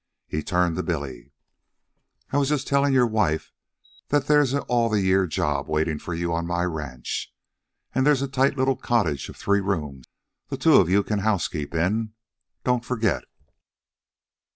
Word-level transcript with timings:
He 0.27 0.41
turned 0.41 0.75
to 0.77 0.81
Billy. 0.81 1.31
"I 2.33 2.37
am 2.37 2.43
just 2.43 2.65
telling 2.67 2.91
your 2.91 3.05
wife 3.05 3.51
that 4.07 4.25
there's 4.25 4.51
an 4.51 4.61
all 4.61 4.89
the 4.89 4.99
year 5.03 5.27
job 5.27 5.67
waiting 5.67 5.99
for 5.99 6.15
you 6.15 6.33
on 6.33 6.47
my 6.47 6.63
ranch. 6.63 7.31
And 7.93 8.03
there's 8.03 8.23
a 8.23 8.27
tight 8.27 8.57
little 8.57 8.75
cottage 8.75 9.29
of 9.29 9.35
three 9.37 9.61
rooms 9.61 10.05
the 10.47 10.57
two 10.57 10.77
of 10.77 10.89
you 10.89 11.03
can 11.03 11.19
housekeep 11.19 11.75
in. 11.75 12.13
Don't 12.63 12.83
forget." 12.83 13.25